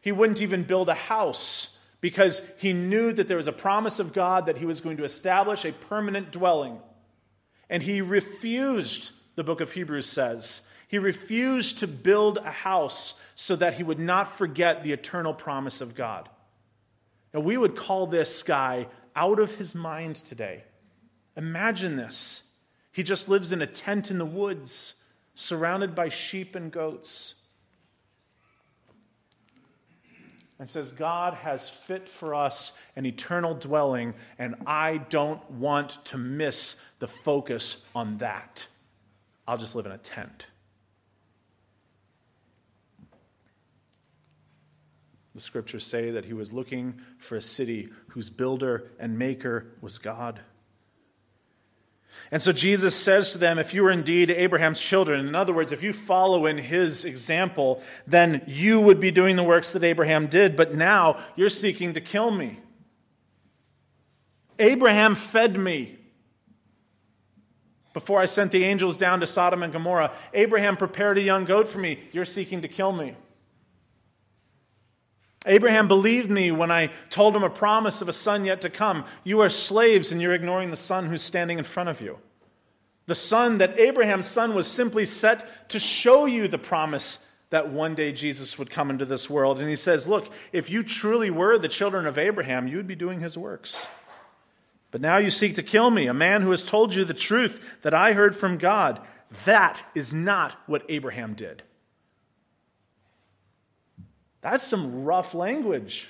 [0.02, 4.14] He wouldn't even build a house because he knew that there was a promise of
[4.14, 6.80] God that he was going to establish a permanent dwelling.
[7.70, 13.56] And he refused, the book of Hebrews says, he refused to build a house so
[13.56, 16.28] that he would not forget the eternal promise of God.
[17.32, 20.64] Now, we would call this guy out of his mind today.
[21.38, 22.54] Imagine this.
[22.92, 24.96] He just lives in a tent in the woods,
[25.36, 27.44] surrounded by sheep and goats.
[30.58, 36.18] And says, God has fit for us an eternal dwelling, and I don't want to
[36.18, 38.66] miss the focus on that.
[39.48, 40.48] I'll just live in a tent.
[45.34, 50.00] The scriptures say that he was looking for a city whose builder and maker was
[50.00, 50.40] God.
[52.32, 55.72] And so Jesus says to them, If you are indeed Abraham's children, in other words,
[55.72, 60.28] if you follow in his example, then you would be doing the works that Abraham
[60.28, 62.60] did, but now you're seeking to kill me.
[64.60, 65.96] Abraham fed me.
[67.94, 71.68] Before I sent the angels down to Sodom and Gomorrah, Abraham prepared a young goat
[71.68, 72.00] for me.
[72.12, 73.16] You're seeking to kill me.
[75.50, 79.04] Abraham believed me when I told him a promise of a son yet to come.
[79.24, 82.20] You are slaves and you're ignoring the son who's standing in front of you.
[83.08, 87.96] The son that Abraham's son was simply set to show you the promise that one
[87.96, 89.60] day Jesus would come into this world.
[89.60, 92.96] And he says, Look, if you truly were the children of Abraham, you would be
[92.96, 93.88] doing his works.
[94.92, 97.78] But now you seek to kill me, a man who has told you the truth
[97.82, 99.02] that I heard from God.
[99.46, 101.64] That is not what Abraham did.
[104.42, 106.10] That's some rough language.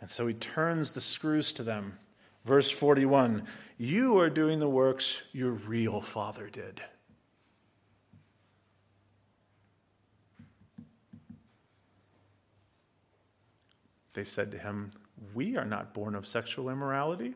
[0.00, 1.98] And so he turns the screws to them.
[2.44, 3.46] Verse 41
[3.78, 6.82] You are doing the works your real father did.
[14.12, 14.90] They said to him,
[15.34, 17.34] We are not born of sexual immorality.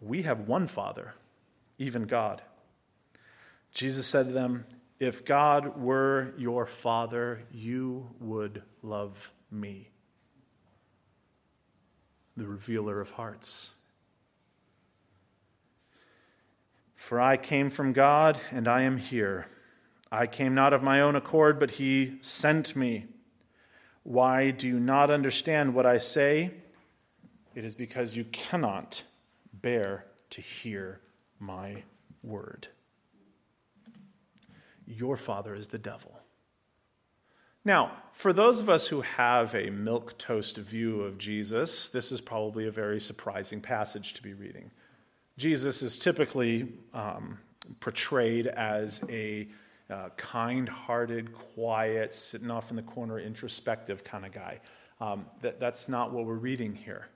[0.00, 1.14] We have one Father,
[1.78, 2.42] even God.
[3.72, 4.64] Jesus said to them,
[4.98, 9.90] If God were your Father, you would love me,
[12.36, 13.72] the revealer of hearts.
[16.94, 19.48] For I came from God, and I am here.
[20.12, 23.06] I came not of my own accord, but He sent me.
[24.02, 26.52] Why do you not understand what I say?
[27.54, 29.02] It is because you cannot
[29.62, 31.00] bear to hear
[31.38, 31.82] my
[32.22, 32.68] word.
[34.86, 36.20] Your father is the devil.
[37.64, 42.20] Now, for those of us who have a milk toast view of Jesus, this is
[42.20, 44.70] probably a very surprising passage to be reading.
[45.36, 47.38] Jesus is typically um,
[47.80, 49.48] portrayed as a
[49.90, 54.60] uh, kind hearted, quiet, sitting off in the corner, introspective kind of guy.
[55.00, 57.08] Um, that, that's not what we're reading here.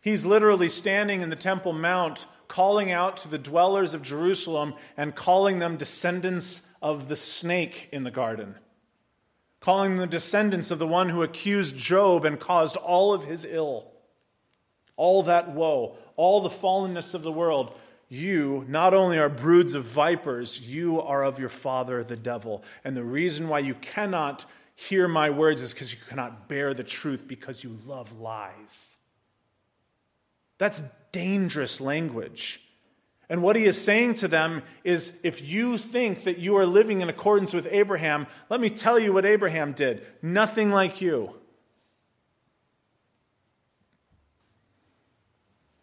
[0.00, 5.14] He's literally standing in the Temple Mount, calling out to the dwellers of Jerusalem and
[5.14, 8.56] calling them descendants of the snake in the garden,
[9.60, 13.92] calling them descendants of the one who accused Job and caused all of his ill,
[14.96, 17.78] all that woe, all the fallenness of the world.
[18.08, 22.64] You not only are broods of vipers, you are of your father, the devil.
[22.82, 26.82] And the reason why you cannot hear my words is because you cannot bear the
[26.82, 28.96] truth because you love lies.
[30.60, 32.60] That's dangerous language.
[33.30, 37.00] And what he is saying to them is if you think that you are living
[37.00, 40.04] in accordance with Abraham, let me tell you what Abraham did.
[40.20, 41.34] Nothing like you.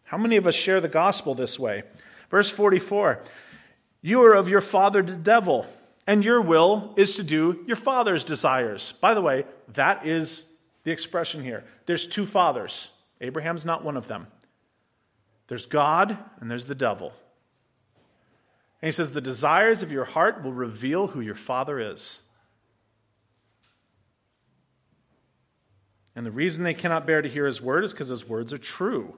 [0.04, 1.82] How many of us share the gospel this way?
[2.30, 3.20] Verse 44
[4.00, 5.66] You are of your father, the devil,
[6.06, 8.92] and your will is to do your father's desires.
[8.92, 10.46] By the way, that is
[10.84, 11.64] the expression here.
[11.86, 12.90] There's two fathers.
[13.20, 14.28] Abraham's not one of them.
[15.48, 17.12] There's God and there's the devil.
[18.80, 22.20] And he says, The desires of your heart will reveal who your father is.
[26.14, 28.58] And the reason they cannot bear to hear his word is because his words are
[28.58, 29.16] true.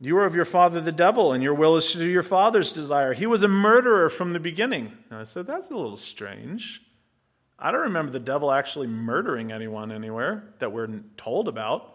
[0.00, 2.72] You are of your father the devil, and your will is to do your father's
[2.72, 3.12] desire.
[3.12, 4.92] He was a murderer from the beginning.
[5.10, 6.82] And I said, That's a little strange.
[7.58, 11.93] I don't remember the devil actually murdering anyone anywhere that we're told about.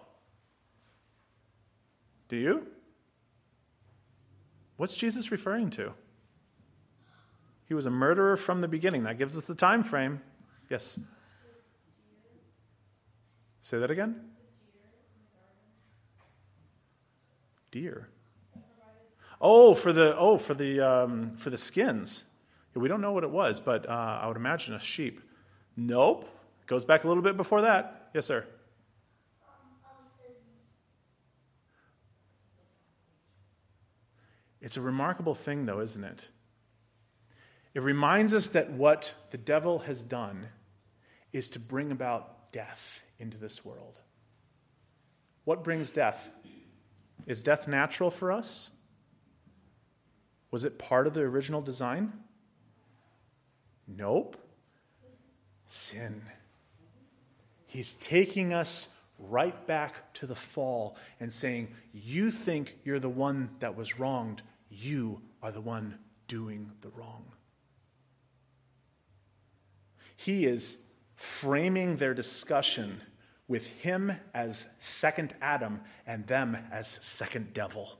[2.29, 2.67] Do you?
[4.77, 5.91] What's Jesus referring to?
[7.65, 9.03] He was a murderer from the beginning.
[9.03, 10.21] That gives us the time frame.
[10.69, 10.99] Yes.
[13.61, 14.21] Say that again.
[17.71, 18.07] Deer.
[19.41, 22.23] Oh, for the oh for the um, for the skins.
[22.73, 25.21] We don't know what it was, but uh, I would imagine a sheep.
[25.75, 26.29] Nope.
[26.65, 28.09] Goes back a little bit before that.
[28.13, 28.45] Yes, sir.
[34.61, 36.29] It's a remarkable thing, though, isn't it?
[37.73, 40.47] It reminds us that what the devil has done
[41.31, 43.99] is to bring about death into this world.
[45.45, 46.29] What brings death?
[47.25, 48.71] Is death natural for us?
[50.51, 52.11] Was it part of the original design?
[53.87, 54.35] Nope.
[55.67, 56.21] Sin.
[57.67, 58.89] He's taking us
[59.19, 64.41] right back to the fall and saying, You think you're the one that was wronged,
[64.83, 67.25] you are the one doing the wrong.
[70.15, 70.83] He is
[71.15, 73.01] framing their discussion
[73.47, 77.99] with him as second Adam and them as second devil.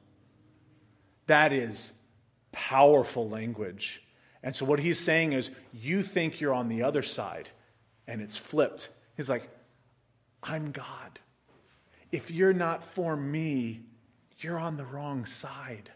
[1.27, 1.93] That is
[2.51, 4.03] powerful language.
[4.43, 7.49] And so, what he's saying is, you think you're on the other side,
[8.07, 8.89] and it's flipped.
[9.17, 9.49] He's like,
[10.43, 11.19] I'm God.
[12.11, 13.82] If you're not for me,
[14.38, 15.91] you're on the wrong side.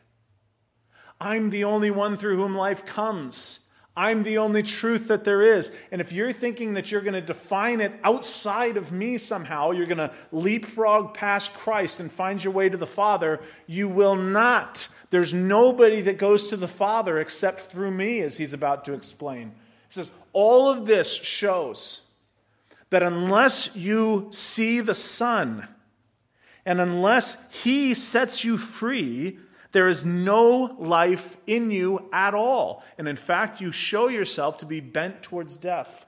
[1.24, 3.62] I'm the only one through whom life comes.
[3.96, 5.72] I'm the only truth that there is.
[5.92, 9.86] And if you're thinking that you're going to define it outside of me somehow, you're
[9.86, 14.88] going to leapfrog past Christ and find your way to the Father, you will not.
[15.12, 19.50] There's nobody that goes to the Father except through me, as he's about to explain.
[19.88, 22.02] He says, All of this shows
[22.90, 25.68] that unless you see the Son,
[26.66, 29.38] and unless he sets you free,
[29.74, 32.84] there is no life in you at all.
[32.98, 36.06] And in fact, you show yourself to be bent towards death.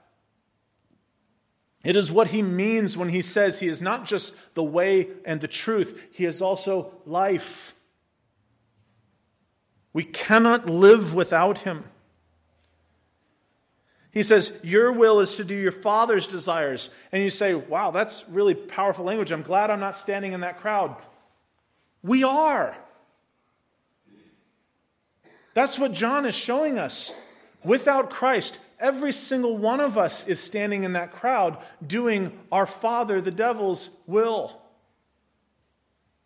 [1.84, 5.40] It is what he means when he says he is not just the way and
[5.40, 7.74] the truth, he is also life.
[9.92, 11.84] We cannot live without him.
[14.12, 16.90] He says, Your will is to do your father's desires.
[17.10, 19.32] And you say, Wow, that's really powerful language.
[19.32, 20.96] I'm glad I'm not standing in that crowd.
[22.02, 22.76] We are.
[25.56, 27.14] That's what John is showing us.
[27.64, 33.22] Without Christ, every single one of us is standing in that crowd doing our Father,
[33.22, 34.60] the devil's will.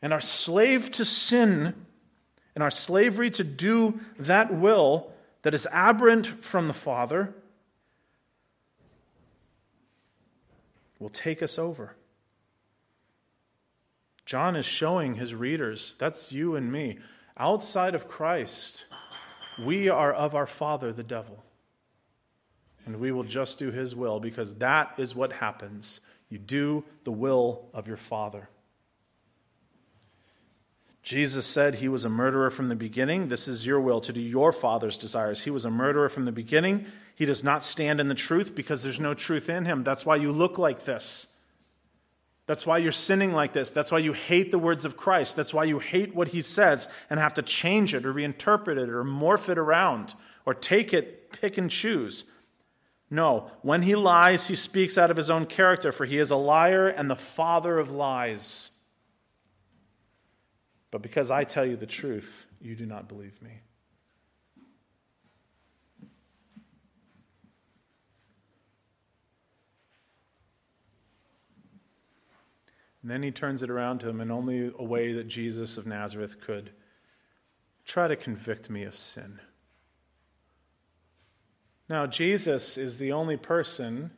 [0.03, 1.87] And our slave to sin
[2.57, 5.13] and our slavery to do that will
[5.43, 7.33] that is aberrant from the Father
[10.99, 11.95] will take us over.
[14.27, 16.99] John is showing his readers, that's you and me,
[17.37, 18.87] outside of Christ
[19.65, 21.43] we are of our father, the devil.
[22.87, 26.01] And we will just do his will because that is what happens.
[26.29, 28.49] You do the will of your father.
[31.03, 33.29] Jesus said he was a murderer from the beginning.
[33.29, 35.43] This is your will to do your father's desires.
[35.43, 36.87] He was a murderer from the beginning.
[37.15, 39.83] He does not stand in the truth because there's no truth in him.
[39.83, 41.30] That's why you look like this.
[42.51, 43.71] That's why you're sinning like this.
[43.71, 45.37] That's why you hate the words of Christ.
[45.37, 48.89] That's why you hate what he says and have to change it or reinterpret it
[48.89, 52.25] or morph it around or take it, pick and choose.
[53.09, 56.37] No, when he lies, he speaks out of his own character, for he is a
[56.37, 58.73] liar and the father of lies.
[60.91, 63.61] But because I tell you the truth, you do not believe me.
[73.03, 75.87] And then he turns it around to him in only a way that Jesus of
[75.87, 76.71] Nazareth could
[77.85, 79.41] try to convict me of sin.
[81.89, 84.13] Now, Jesus is the only person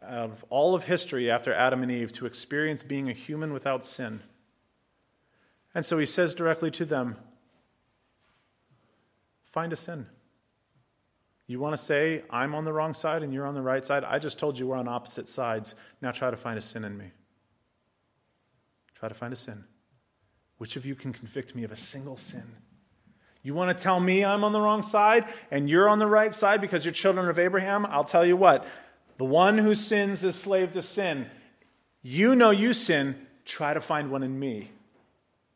[0.00, 4.20] of all of history after Adam and Eve to experience being a human without sin.
[5.74, 7.16] And so he says directly to them
[9.44, 10.06] find a sin.
[11.46, 14.02] You want to say, I'm on the wrong side and you're on the right side?
[14.02, 15.74] I just told you we're on opposite sides.
[16.00, 17.12] Now try to find a sin in me.
[19.04, 19.64] Try to find a sin.
[20.56, 22.44] Which of you can convict me of a single sin?
[23.42, 26.32] You want to tell me I'm on the wrong side and you're on the right
[26.32, 27.84] side because you're children of Abraham?
[27.84, 28.66] I'll tell you what.
[29.18, 31.26] The one who sins is slave to sin.
[32.00, 33.26] You know you sin.
[33.44, 34.70] Try to find one in me.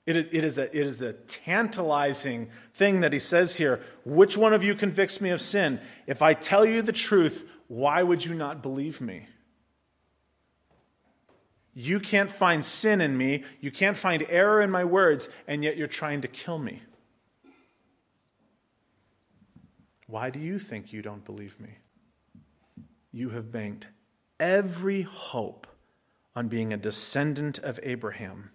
[0.05, 3.81] It is, it, is a, it is a tantalizing thing that he says here.
[4.05, 5.81] Which one of you convicts me of sin?
[6.07, 9.27] If I tell you the truth, why would you not believe me?
[11.81, 15.77] You can't find sin in me, you can't find error in my words, and yet
[15.77, 16.83] you're trying to kill me.
[20.09, 21.79] Why do you think you don't believe me?
[23.13, 23.87] You have banked
[24.41, 25.69] every hope
[26.35, 28.51] on being a descendant of Abraham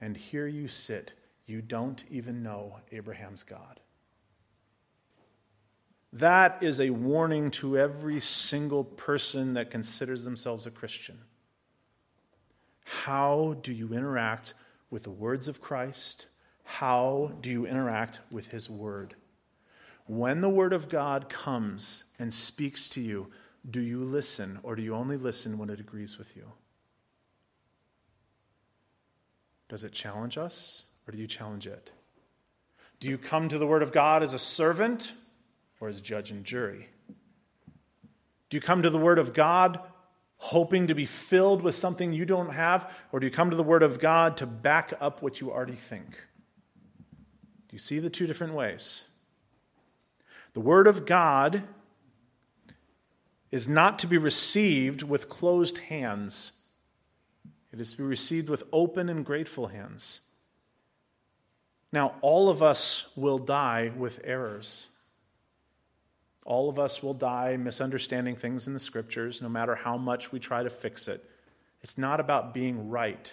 [0.00, 1.14] and here you sit.
[1.46, 3.80] You don't even know Abraham's God.
[6.12, 11.18] That is a warning to every single person that considers themselves a Christian.
[12.84, 14.54] How do you interact
[14.90, 16.26] with the words of Christ?
[16.64, 19.14] How do you interact with His Word?
[20.06, 23.30] When the Word of God comes and speaks to you,
[23.68, 26.52] do you listen or do you only listen when it agrees with you?
[29.68, 31.92] Does it challenge us or do you challenge it?
[33.00, 35.12] Do you come to the Word of God as a servant
[35.80, 36.88] or as judge and jury?
[38.50, 39.80] Do you come to the Word of God
[40.42, 43.62] hoping to be filled with something you don't have, or do you come to the
[43.62, 46.10] Word of God to back up what you already think?
[47.68, 49.04] Do you see the two different ways?
[50.52, 51.62] The Word of God
[53.50, 56.62] is not to be received with closed hands
[57.72, 60.20] it is to be received with open and grateful hands.
[61.90, 64.88] Now, all of us will die with errors.
[66.44, 70.40] All of us will die misunderstanding things in the scriptures, no matter how much we
[70.40, 71.28] try to fix it.
[71.82, 73.32] It's not about being right.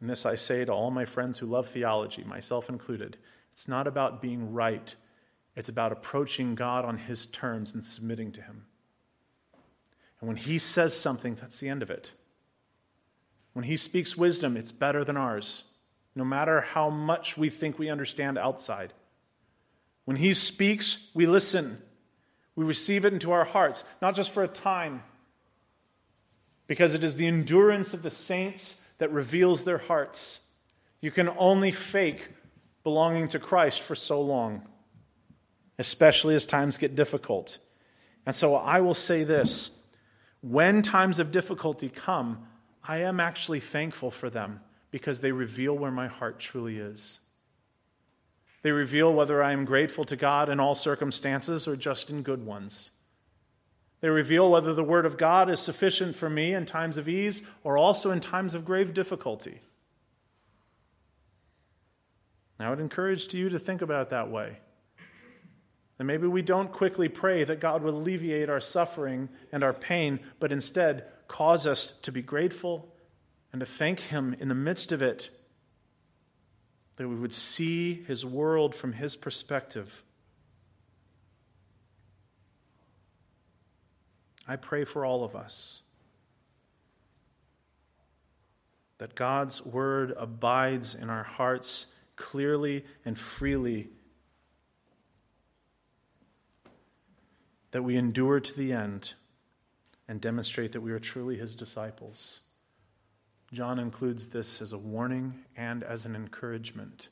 [0.00, 3.16] And this I say to all my friends who love theology, myself included.
[3.52, 4.94] It's not about being right,
[5.54, 8.66] it's about approaching God on His terms and submitting to Him.
[10.22, 12.12] And when he says something, that's the end of it.
[13.54, 15.64] When he speaks wisdom, it's better than ours,
[16.14, 18.92] no matter how much we think we understand outside.
[20.04, 21.80] When he speaks, we listen.
[22.54, 25.02] We receive it into our hearts, not just for a time,
[26.66, 30.40] because it is the endurance of the saints that reveals their hearts.
[31.00, 32.30] You can only fake
[32.84, 34.66] belonging to Christ for so long,
[35.78, 37.58] especially as times get difficult.
[38.26, 39.78] And so I will say this
[40.40, 42.46] when times of difficulty come,
[42.84, 47.20] I am actually thankful for them because they reveal where my heart truly is.
[48.62, 52.46] They reveal whether I am grateful to God in all circumstances or just in good
[52.46, 52.92] ones.
[54.00, 57.42] They reveal whether the Word of God is sufficient for me in times of ease
[57.62, 59.60] or also in times of grave difficulty.
[62.58, 64.58] I would encourage you to think about it that way.
[65.98, 70.20] And maybe we don't quickly pray that God would alleviate our suffering and our pain,
[70.40, 72.94] but instead cause us to be grateful
[73.52, 75.30] and to thank Him in the midst of it,
[76.96, 80.02] that we would see His world from His perspective.
[84.46, 85.82] I pray for all of us
[88.98, 93.88] that God's word abides in our hearts clearly and freely
[97.72, 99.14] that we endure to the end
[100.06, 102.42] and demonstrate that we are truly his disciples.
[103.52, 107.08] John includes this as a warning and as an encouragement.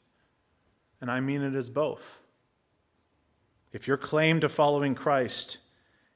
[1.01, 2.21] And I mean it as both.
[3.73, 5.59] If your claim to following Christ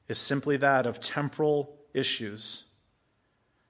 [0.07, 2.65] is simply that of temporal issues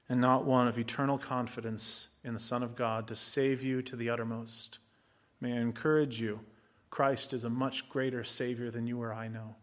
[0.07, 3.95] and not one of eternal confidence in the Son of God to save you to
[3.95, 4.79] the uttermost,
[5.39, 6.41] may I encourage you
[6.89, 9.55] Christ is a much greater Savior than you or I know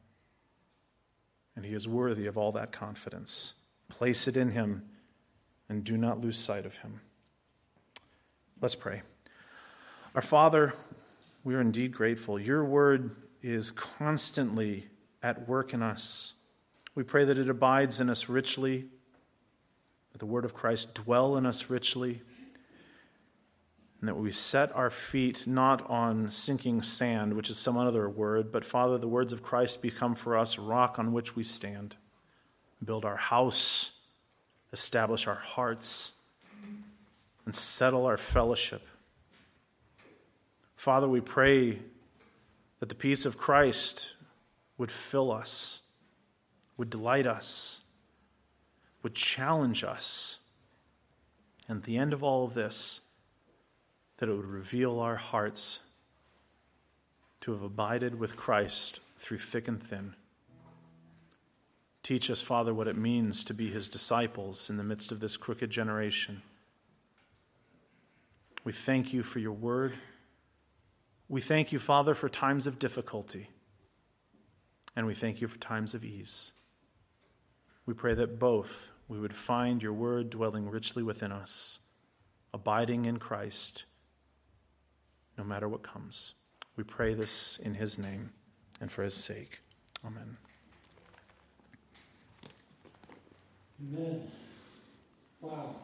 [1.54, 3.54] and he is worthy of all that confidence.
[3.88, 4.84] Place it in him
[5.68, 7.00] and do not lose sight of him.
[8.60, 9.02] Let's pray.
[10.14, 10.74] Our Father,
[11.44, 12.38] we are indeed grateful.
[12.38, 14.86] Your word is constantly
[15.22, 16.34] at work in us.
[16.94, 18.86] We pray that it abides in us richly,
[20.12, 22.22] that the word of Christ dwell in us richly
[24.02, 28.50] and that we set our feet not on sinking sand, which is some other word,
[28.50, 31.94] but Father, the words of Christ become for us a rock on which we stand,
[32.84, 33.92] build our house,
[34.72, 36.12] establish our hearts.
[37.44, 38.86] and settle our fellowship.
[40.76, 41.80] Father, we pray
[42.80, 44.14] that the peace of Christ
[44.78, 45.82] would fill us,
[46.76, 47.82] would delight us,
[49.02, 50.38] would challenge us.
[51.68, 53.00] And at the end of all of this,
[54.18, 55.80] that it would reveal our hearts
[57.40, 60.14] to have abided with Christ through thick and thin.
[62.02, 65.36] Teach us, Father, what it means to be his disciples in the midst of this
[65.36, 66.42] crooked generation.
[68.64, 69.94] We thank you for your word.
[71.28, 73.50] We thank you, Father, for times of difficulty.
[74.96, 76.52] And we thank you for times of ease.
[77.86, 81.80] We pray that both we would find your word dwelling richly within us,
[82.52, 83.84] abiding in Christ,
[85.38, 86.34] no matter what comes.
[86.76, 88.32] We pray this in his name
[88.80, 89.60] and for his sake.
[90.04, 90.36] Amen.
[93.82, 94.30] Amen.
[95.40, 95.74] Wow.